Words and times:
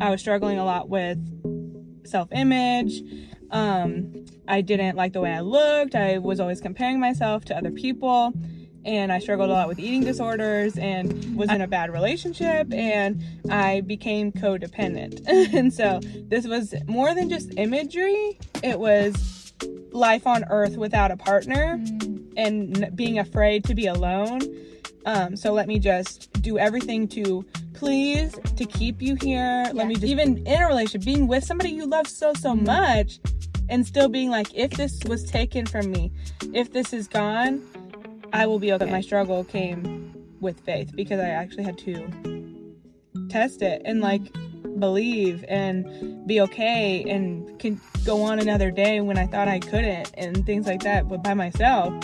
I 0.00 0.10
was 0.10 0.20
struggling 0.20 0.58
a 0.58 0.64
lot 0.64 0.88
with 0.88 1.18
self 2.06 2.28
image. 2.32 3.02
Um, 3.50 4.24
I 4.48 4.60
didn't 4.60 4.96
like 4.96 5.12
the 5.12 5.20
way 5.20 5.32
I 5.32 5.40
looked. 5.40 5.94
I 5.94 6.18
was 6.18 6.40
always 6.40 6.60
comparing 6.60 7.00
myself 7.00 7.44
to 7.46 7.56
other 7.56 7.70
people. 7.70 8.32
And 8.82 9.12
I 9.12 9.18
struggled 9.18 9.50
a 9.50 9.52
lot 9.52 9.68
with 9.68 9.78
eating 9.78 10.04
disorders 10.04 10.78
and 10.78 11.36
was 11.36 11.50
in 11.50 11.60
a 11.60 11.68
bad 11.68 11.92
relationship. 11.92 12.72
And 12.72 13.22
I 13.50 13.82
became 13.82 14.32
codependent. 14.32 15.22
and 15.54 15.72
so 15.72 16.00
this 16.28 16.46
was 16.46 16.74
more 16.86 17.14
than 17.14 17.28
just 17.28 17.52
imagery, 17.58 18.38
it 18.62 18.78
was 18.78 19.52
life 19.92 20.26
on 20.26 20.44
earth 20.48 20.76
without 20.76 21.10
a 21.10 21.16
partner 21.16 21.78
and 22.36 22.96
being 22.96 23.18
afraid 23.18 23.64
to 23.64 23.74
be 23.74 23.86
alone. 23.86 24.40
Um, 25.04 25.36
so 25.36 25.52
let 25.52 25.66
me 25.66 25.78
just 25.78 26.32
do 26.40 26.58
everything 26.58 27.08
to 27.08 27.44
please 27.80 28.38
to 28.56 28.66
keep 28.66 29.00
you 29.00 29.16
here. 29.22 29.64
Let 29.72 29.88
me 29.88 29.94
just 29.94 30.04
even 30.04 30.46
in 30.46 30.62
a 30.62 30.66
relationship, 30.66 31.06
being 31.06 31.26
with 31.26 31.42
somebody 31.42 31.70
you 31.70 31.86
love 31.86 32.06
so 32.06 32.34
so 32.34 32.50
mm-hmm. 32.52 32.66
much, 32.66 33.18
and 33.70 33.86
still 33.86 34.08
being 34.08 34.28
like, 34.30 34.54
if 34.54 34.72
this 34.72 35.00
was 35.08 35.24
taken 35.24 35.64
from 35.64 35.90
me, 35.90 36.12
if 36.52 36.72
this 36.72 36.92
is 36.92 37.08
gone, 37.08 37.62
I 38.34 38.46
will 38.46 38.58
be 38.58 38.70
okay. 38.74 38.90
My 38.90 39.00
struggle 39.00 39.44
came 39.44 40.14
with 40.40 40.60
faith 40.60 40.92
because 40.94 41.20
I 41.20 41.30
actually 41.30 41.64
had 41.64 41.78
to 41.78 42.06
test 43.30 43.62
it 43.62 43.80
and 43.86 44.02
like 44.02 44.22
believe 44.78 45.44
and 45.48 46.26
be 46.26 46.40
okay 46.42 47.02
and 47.08 47.58
can 47.58 47.80
go 48.04 48.22
on 48.22 48.38
another 48.38 48.70
day 48.70 49.00
when 49.00 49.16
I 49.18 49.26
thought 49.26 49.48
I 49.48 49.58
couldn't 49.58 50.12
and 50.18 50.44
things 50.44 50.66
like 50.66 50.82
that, 50.82 51.08
but 51.08 51.22
by 51.22 51.32
myself. 51.32 51.94